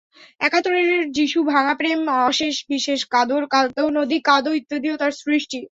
একাত্তরের 0.41 0.87
যিশু, 1.11 1.39
ভাঙা 1.51 1.73
প্রেম, 1.75 1.99
অশেষ 2.23 2.55
বিশেষ, 2.69 2.99
কাঁদো 3.05 3.35
নদী 3.97 4.17
কাঁদো 4.21 4.51
ইত্যাদিও 4.53 4.95
তাঁর 4.97 5.13
সৃষ্টি। 5.21 5.59